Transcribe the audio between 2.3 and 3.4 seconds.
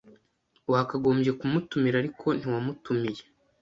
ntiwamutumiye.